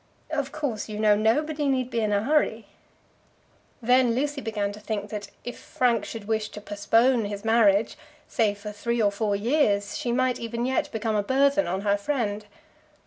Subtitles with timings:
[0.31, 2.65] Of course, you know, nobody need be in a hurry."
[3.83, 8.55] Then Lucy began to think that if Frank should wish to postpone his marriage, say
[8.55, 12.47] for three or four years, she might even yet become a burthen on her friend.